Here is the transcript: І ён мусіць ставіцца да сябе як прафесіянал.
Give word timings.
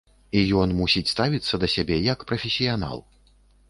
І 0.39 0.41
ён 0.61 0.73
мусіць 0.79 1.11
ставіцца 1.13 1.53
да 1.67 1.71
сябе 1.77 2.01
як 2.11 2.29
прафесіянал. 2.33 3.09